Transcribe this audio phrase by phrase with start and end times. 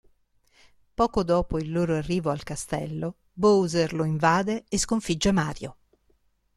[0.95, 5.77] Poco dopo il loro arrivo al castello, Bowser lo invade e sconfigge Mario.